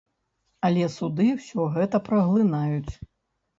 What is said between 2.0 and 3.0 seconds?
праглынаюць.